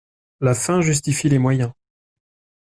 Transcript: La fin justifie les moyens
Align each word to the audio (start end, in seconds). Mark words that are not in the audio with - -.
La 0.39 0.55
fin 0.55 0.81
justifie 0.81 1.29
les 1.29 1.37
moyens 1.37 1.73